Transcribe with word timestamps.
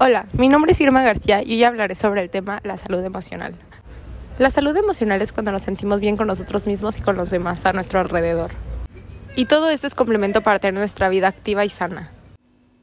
Hola, 0.00 0.26
mi 0.32 0.48
nombre 0.48 0.72
es 0.72 0.80
Irma 0.80 1.04
García 1.04 1.44
y 1.44 1.52
hoy 1.52 1.62
hablaré 1.62 1.94
sobre 1.94 2.20
el 2.20 2.28
tema 2.28 2.60
la 2.64 2.76
salud 2.76 3.04
emocional. 3.04 3.54
La 4.40 4.50
salud 4.50 4.76
emocional 4.76 5.22
es 5.22 5.32
cuando 5.32 5.52
nos 5.52 5.62
sentimos 5.62 6.00
bien 6.00 6.16
con 6.16 6.26
nosotros 6.26 6.66
mismos 6.66 6.98
y 6.98 7.00
con 7.00 7.14
los 7.14 7.30
demás 7.30 7.64
a 7.64 7.72
nuestro 7.72 8.00
alrededor. 8.00 8.50
Y 9.36 9.44
todo 9.44 9.70
esto 9.70 9.86
es 9.86 9.94
complemento 9.94 10.42
para 10.42 10.58
tener 10.58 10.80
nuestra 10.80 11.08
vida 11.08 11.28
activa 11.28 11.64
y 11.64 11.68
sana. 11.68 12.10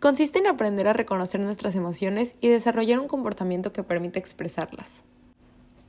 Consiste 0.00 0.40
en 0.40 0.48
aprender 0.48 0.88
a 0.88 0.94
reconocer 0.94 1.40
nuestras 1.40 1.76
emociones 1.76 2.34
y 2.40 2.48
desarrollar 2.48 2.98
un 2.98 3.06
comportamiento 3.06 3.72
que 3.72 3.84
permite 3.84 4.18
expresarlas. 4.18 5.04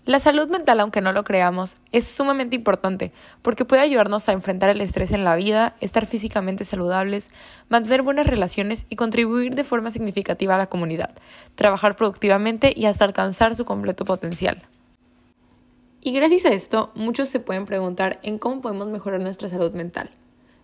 La 0.08 0.22
salud 0.22 0.48
mental, 0.48 0.80
aunque 0.80 1.02
no 1.02 1.12
lo 1.12 1.26
creamos, 1.26 1.76
es 1.92 2.08
sumamente 2.08 2.56
importante 2.56 3.12
porque 3.42 3.66
puede 3.66 3.82
ayudarnos 3.82 4.30
a 4.30 4.32
enfrentar 4.32 4.70
el 4.70 4.80
estrés 4.80 5.12
en 5.12 5.26
la 5.26 5.36
vida, 5.36 5.76
estar 5.82 6.06
físicamente 6.06 6.64
saludables, 6.64 7.30
mantener 7.68 8.04
buenas 8.04 8.26
relaciones 8.26 8.86
y 8.90 8.96
contribuir 8.96 9.54
de 9.54 9.66
forma 9.66 9.92
significativa 9.92 10.56
a 10.56 10.60
la 10.60 10.68
comunidad, 10.68 11.14
trabajar 11.56 11.98
productivamente 11.98 12.72
y 12.74 12.86
hasta 12.86 13.04
alcanzar 13.04 13.58
su 13.58 13.66
completo 13.66 14.06
potencial. 14.06 14.64
Y 16.00 16.14
gracias 16.14 16.46
a 16.46 16.54
esto, 16.54 16.90
muchos 16.96 17.28
se 17.28 17.42
pueden 17.42 17.66
preguntar 17.66 18.22
en 18.24 18.40
cómo 18.40 18.62
podemos 18.62 18.88
mejorar 18.88 19.20
nuestra 19.20 19.50
salud 19.50 19.74
mental. 19.74 20.10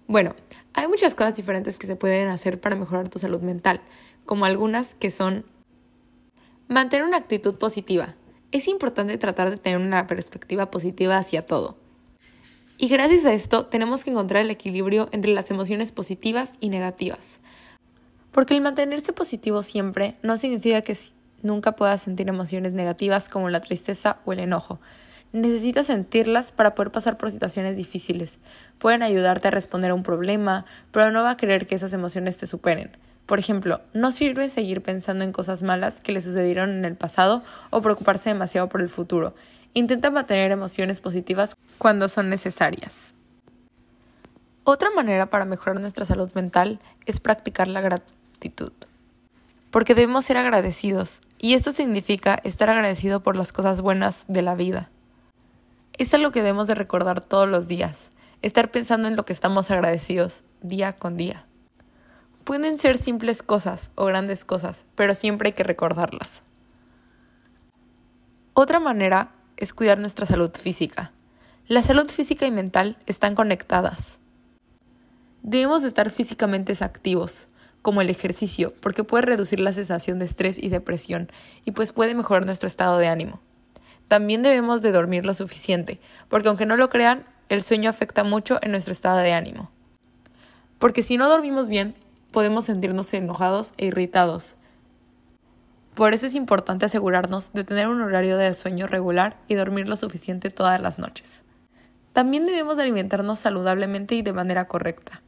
Bueno, 0.08 0.38
hay 0.73 0.88
muchas 0.88 1.16
cosas 1.16 1.36
diferentes 1.36 1.76
que 1.76 1.88
se 1.88 1.98
pueden 1.98 2.30
hacer 2.30 2.62
para 2.62 2.78
mejorar 2.78 3.10
tu 3.10 3.20
salud 3.20 3.42
mental, 3.42 3.82
como 4.26 4.46
algunas 4.46 4.96
que 4.96 5.12
son 5.12 5.44
mantener 6.70 7.06
una 7.06 7.18
actitud 7.18 7.56
positiva, 7.56 8.16
es 8.54 8.68
importante 8.68 9.18
tratar 9.18 9.50
de 9.50 9.58
tener 9.58 9.80
una 9.80 10.06
perspectiva 10.08 10.70
positiva 10.70 11.18
hacia 11.18 11.46
todo. 11.46 11.76
Y 12.78 12.88
gracias 12.88 13.26
a 13.26 13.34
esto 13.34 13.66
tenemos 13.66 14.04
que 14.04 14.12
encontrar 14.12 14.44
el 14.44 14.52
equilibrio 14.52 15.10
entre 15.12 15.34
las 15.34 15.50
emociones 15.50 15.92
positivas 15.92 16.54
y 16.60 16.70
negativas. 16.70 17.40
Porque 18.32 18.54
el 18.54 18.62
mantenerse 18.62 19.12
positivo 19.12 19.64
siempre 19.64 20.16
no 20.22 20.38
significa 20.38 20.82
que 20.82 20.96
nunca 21.42 21.74
puedas 21.74 22.04
sentir 22.04 22.30
emociones 22.30 22.74
negativas 22.74 23.28
como 23.28 23.50
la 23.50 23.62
tristeza 23.62 24.20
o 24.26 24.34
el 24.34 24.40
enojo. 24.40 24.80
Necesitas 25.32 25.88
sentirlas 25.88 26.52
para 26.52 26.76
poder 26.76 26.92
pasar 26.92 27.17
por 27.17 27.32
situaciones 27.32 27.76
difíciles. 27.76 28.38
Pueden 28.78 29.02
ayudarte 29.02 29.48
a 29.48 29.52
responder 29.52 29.90
a 29.90 29.95
un 29.95 30.04
problema, 30.04 30.66
pero 30.92 31.10
no 31.10 31.23
va 31.23 31.32
a 31.32 31.38
querer 31.38 31.66
que 31.66 31.73
esas 31.73 31.94
emociones 31.94 32.38
te 32.38 32.45
superen. 32.45 32.92
Por 33.26 33.40
ejemplo, 33.40 33.82
no 33.94 34.12
sirve 34.12 34.50
seguir 34.50 34.82
pensando 34.82 35.24
en 35.24 35.32
cosas 35.32 35.64
malas 35.64 36.02
que 36.02 36.12
le 36.12 36.22
sucedieron 36.22 36.72
en 36.72 36.86
el 36.86 36.96
pasado 36.96 37.44
o 37.70 37.82
preocuparse 37.82 38.30
demasiado 38.30 38.68
por 38.70 38.82
el 38.82 38.90
futuro. 38.90 39.34
Intenta 39.74 40.12
mantener 40.12 40.52
emociones 40.52 41.00
positivas 41.00 41.56
cuando 41.78 42.10
son 42.10 42.30
necesarias. 42.30 43.14
Otra 44.66 44.92
manera 44.92 45.30
para 45.30 45.46
mejorar 45.46 45.80
nuestra 45.80 46.06
salud 46.06 46.32
mental 46.36 46.80
es 47.06 47.20
practicar 47.20 47.68
la 47.68 47.82
gratitud. 47.82 48.72
Porque 49.72 49.96
debemos 49.96 50.26
ser 50.26 50.38
agradecidos, 50.38 51.22
y 51.38 51.56
esto 51.56 51.72
significa 51.72 52.40
estar 52.44 52.70
agradecido 52.70 53.24
por 53.24 53.36
las 53.36 53.52
cosas 53.52 53.82
buenas 53.82 54.24
de 54.28 54.42
la 54.42 54.56
vida. 54.56 54.90
Es 55.98 56.14
algo 56.14 56.32
que 56.32 56.42
debemos 56.42 56.68
de 56.68 56.76
recordar 56.76 57.24
todos 57.24 57.50
los 57.50 57.68
días, 57.68 58.10
estar 58.42 58.72
pensando 58.72 59.08
en 59.08 59.16
lo 59.16 59.26
que 59.26 59.34
estamos 59.34 59.72
agradecidos 59.72 60.44
día 60.62 60.94
con 60.94 61.18
día. 61.18 61.46
Pueden 62.44 62.77
ser 62.77 62.97
simples 62.97 63.41
cosas 63.41 63.91
o 63.95 64.05
grandes 64.05 64.44
cosas, 64.44 64.86
pero 64.95 65.16
siempre 65.16 65.49
hay 65.49 65.53
que 65.53 65.63
recordarlas. 65.63 66.44
Otra 68.53 68.80
manera 68.80 69.31
es 69.55 69.73
cuidar 69.73 69.99
nuestra 69.99 70.25
salud 70.25 70.52
física. 70.52 71.11
La 71.67 71.81
salud 71.83 72.09
física 72.11 72.45
y 72.45 72.52
mental 72.52 72.97
están 73.05 73.36
conectadas. 73.36 74.17
Debemos 75.41 75.83
estar 75.83 76.09
físicamente 76.09 76.73
activos, 76.81 77.47
como 77.81 78.02
el 78.02 78.09
ejercicio, 78.09 78.73
porque 78.81 79.03
puede 79.03 79.25
reducir 79.25 79.59
la 79.59 79.73
sensación 79.73 80.19
de 80.19 80.25
estrés 80.25 80.58
y 80.58 80.69
depresión 80.69 81.31
y 81.66 81.71
pues 81.71 81.91
puede 81.91 82.16
mejorar 82.16 82.45
nuestro 82.45 82.67
estado 82.67 82.97
de 82.97 83.08
ánimo. 83.08 83.41
También 84.08 84.41
debemos 84.41 84.81
de 84.81 84.91
dormir 84.91 85.25
lo 85.25 85.33
suficiente, 85.33 85.99
porque 86.30 86.47
aunque 86.47 86.66
no 86.66 86.77
lo 86.77 86.89
crean, 86.89 87.25
el 87.49 87.64
sueño 87.64 87.89
afecta 87.89 88.23
mucho 88.23 88.59
en 88.61 88.71
nuestro 88.71 88.92
estado 88.92 89.17
de 89.17 89.33
ánimo. 89.33 89.71
Porque 90.80 91.03
si 91.03 91.17
no 91.17 91.30
dormimos 91.30 91.67
bien, 91.67 91.95
podemos 92.33 92.66
sentirnos 92.66 93.14
enojados 93.14 93.73
e 93.77 93.86
irritados. 93.86 94.58
Por 95.94 96.14
eso 96.14 96.26
es 96.26 96.36
importante 96.36 96.86
asegurarnos 96.86 97.54
de 97.54 97.64
tener 97.64 97.88
un 97.88 98.02
horario 98.02 98.36
de 98.36 98.54
sueño 98.55 98.88
regular 98.88 99.38
y 99.48 99.54
dormir 99.54 99.88
lo 99.88 99.95
suficiente 99.95 100.49
todas 100.49 100.82
las 100.82 100.99
noches. 100.99 101.44
También 102.11 102.45
debemos 102.45 102.80
alimentarnos 102.80 103.39
saludablemente 103.39 104.16
y 104.16 104.23
de 104.23 104.33
manera 104.33 104.67
correcta, 104.67 105.21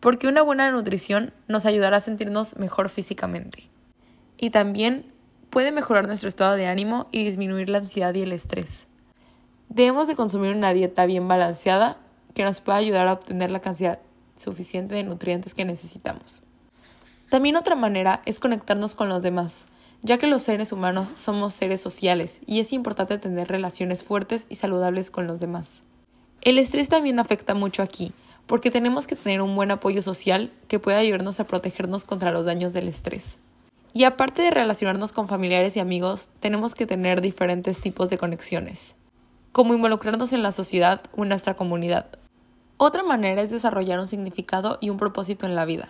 porque 0.00 0.26
una 0.26 0.42
buena 0.42 0.70
nutrición 0.70 1.32
nos 1.46 1.66
ayudará 1.66 1.98
a 1.98 2.00
sentirnos 2.00 2.56
mejor 2.56 2.88
físicamente. 2.88 3.68
Y 4.38 4.50
también 4.50 5.12
puede 5.50 5.70
mejorar 5.70 6.06
nuestro 6.06 6.28
estado 6.28 6.54
de 6.54 6.66
ánimo 6.66 7.08
y 7.12 7.24
disminuir 7.24 7.68
la 7.68 7.78
ansiedad 7.78 8.14
y 8.14 8.22
el 8.22 8.32
estrés. 8.32 8.86
Debemos 9.68 10.08
de 10.08 10.16
consumir 10.16 10.56
una 10.56 10.72
dieta 10.72 11.04
bien 11.04 11.28
balanceada 11.28 11.98
que 12.34 12.44
nos 12.44 12.60
pueda 12.60 12.78
ayudar 12.78 13.08
a 13.08 13.12
obtener 13.12 13.50
la 13.50 13.60
cantidad 13.60 13.98
suficiente 14.38 14.94
de 14.94 15.04
nutrientes 15.04 15.54
que 15.54 15.64
necesitamos. 15.64 16.42
También 17.30 17.56
otra 17.56 17.74
manera 17.74 18.22
es 18.24 18.38
conectarnos 18.38 18.94
con 18.94 19.08
los 19.08 19.22
demás, 19.22 19.66
ya 20.02 20.18
que 20.18 20.26
los 20.26 20.42
seres 20.42 20.72
humanos 20.72 21.10
somos 21.14 21.54
seres 21.54 21.80
sociales 21.80 22.40
y 22.46 22.60
es 22.60 22.72
importante 22.72 23.18
tener 23.18 23.48
relaciones 23.48 24.02
fuertes 24.02 24.46
y 24.48 24.54
saludables 24.54 25.10
con 25.10 25.26
los 25.26 25.40
demás. 25.40 25.80
El 26.40 26.58
estrés 26.58 26.88
también 26.88 27.18
afecta 27.18 27.54
mucho 27.54 27.82
aquí, 27.82 28.12
porque 28.46 28.70
tenemos 28.70 29.06
que 29.06 29.16
tener 29.16 29.42
un 29.42 29.54
buen 29.54 29.70
apoyo 29.70 30.00
social 30.02 30.50
que 30.68 30.78
pueda 30.78 30.98
ayudarnos 30.98 31.38
a 31.40 31.46
protegernos 31.46 32.04
contra 32.04 32.30
los 32.30 32.46
daños 32.46 32.72
del 32.72 32.88
estrés. 32.88 33.36
Y 33.92 34.04
aparte 34.04 34.42
de 34.42 34.50
relacionarnos 34.50 35.12
con 35.12 35.28
familiares 35.28 35.76
y 35.76 35.80
amigos, 35.80 36.28
tenemos 36.40 36.74
que 36.74 36.86
tener 36.86 37.20
diferentes 37.20 37.80
tipos 37.80 38.08
de 38.08 38.18
conexiones, 38.18 38.94
como 39.52 39.74
involucrarnos 39.74 40.32
en 40.32 40.42
la 40.42 40.52
sociedad 40.52 41.02
o 41.16 41.24
en 41.24 41.30
nuestra 41.30 41.54
comunidad, 41.54 42.06
otra 42.80 43.02
manera 43.02 43.42
es 43.42 43.50
desarrollar 43.50 43.98
un 43.98 44.06
significado 44.06 44.78
y 44.80 44.90
un 44.90 44.98
propósito 44.98 45.46
en 45.46 45.56
la 45.56 45.64
vida. 45.64 45.88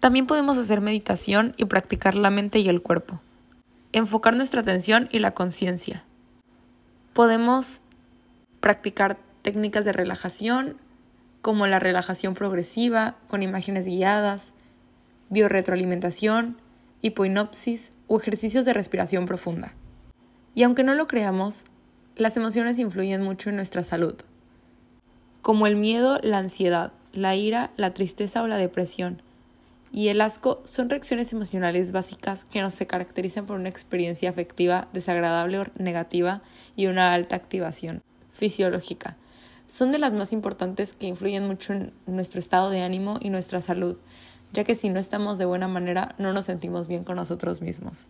También 0.00 0.26
podemos 0.26 0.58
hacer 0.58 0.82
meditación 0.82 1.54
y 1.56 1.64
practicar 1.64 2.14
la 2.14 2.28
mente 2.28 2.58
y 2.58 2.68
el 2.68 2.82
cuerpo. 2.82 3.22
Enfocar 3.92 4.36
nuestra 4.36 4.60
atención 4.60 5.08
y 5.12 5.20
la 5.20 5.30
conciencia. 5.30 6.04
Podemos 7.14 7.80
practicar 8.60 9.16
técnicas 9.40 9.86
de 9.86 9.92
relajación 9.92 10.76
como 11.40 11.66
la 11.66 11.78
relajación 11.78 12.34
progresiva 12.34 13.16
con 13.28 13.42
imágenes 13.42 13.86
guiadas, 13.86 14.52
biorretroalimentación, 15.30 16.58
hipoinopsis 17.00 17.92
o 18.08 18.20
ejercicios 18.20 18.66
de 18.66 18.74
respiración 18.74 19.24
profunda. 19.24 19.72
Y 20.54 20.64
aunque 20.64 20.84
no 20.84 20.92
lo 20.92 21.06
creamos, 21.06 21.64
las 22.14 22.36
emociones 22.36 22.78
influyen 22.78 23.22
mucho 23.22 23.48
en 23.48 23.56
nuestra 23.56 23.84
salud 23.84 24.16
como 25.44 25.66
el 25.66 25.76
miedo, 25.76 26.18
la 26.22 26.38
ansiedad, 26.38 26.92
la 27.12 27.36
ira, 27.36 27.70
la 27.76 27.92
tristeza 27.92 28.42
o 28.42 28.48
la 28.48 28.56
depresión. 28.56 29.20
Y 29.92 30.08
el 30.08 30.22
asco 30.22 30.62
son 30.64 30.88
reacciones 30.88 31.34
emocionales 31.34 31.92
básicas 31.92 32.46
que 32.46 32.62
no 32.62 32.70
se 32.70 32.86
caracterizan 32.86 33.44
por 33.44 33.60
una 33.60 33.68
experiencia 33.68 34.30
afectiva 34.30 34.88
desagradable 34.94 35.58
o 35.58 35.66
negativa 35.76 36.40
y 36.76 36.86
una 36.86 37.12
alta 37.12 37.36
activación 37.36 38.02
fisiológica. 38.32 39.18
Son 39.68 39.92
de 39.92 39.98
las 39.98 40.14
más 40.14 40.32
importantes 40.32 40.94
que 40.94 41.08
influyen 41.08 41.46
mucho 41.46 41.74
en 41.74 41.92
nuestro 42.06 42.40
estado 42.40 42.70
de 42.70 42.80
ánimo 42.80 43.18
y 43.20 43.28
nuestra 43.28 43.60
salud, 43.60 43.98
ya 44.54 44.64
que 44.64 44.74
si 44.74 44.88
no 44.88 44.98
estamos 44.98 45.36
de 45.36 45.44
buena 45.44 45.68
manera 45.68 46.14
no 46.16 46.32
nos 46.32 46.46
sentimos 46.46 46.88
bien 46.88 47.04
con 47.04 47.16
nosotros 47.16 47.60
mismos. 47.60 48.06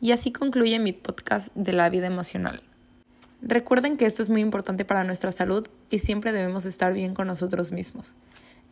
Y 0.00 0.12
así 0.12 0.30
concluye 0.30 0.78
mi 0.78 0.92
podcast 0.92 1.48
de 1.56 1.72
la 1.72 1.90
vida 1.90 2.06
emocional. 2.06 2.62
Recuerden 3.42 3.96
que 3.96 4.06
esto 4.06 4.22
es 4.22 4.28
muy 4.28 4.40
importante 4.40 4.84
para 4.84 5.02
nuestra 5.02 5.32
salud 5.32 5.66
y 5.90 5.98
siempre 5.98 6.30
debemos 6.30 6.64
estar 6.64 6.92
bien 6.92 7.12
con 7.12 7.26
nosotros 7.26 7.72
mismos. 7.72 8.14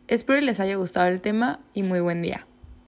Espero 0.07 0.39
les 0.39 0.61
haya 0.61 0.75
gustado 0.75 1.07
el 1.07 1.19
tema 1.19 1.59
y 1.73 1.83
muy 1.83 1.99
buen 1.99 2.21
día. 2.21 2.47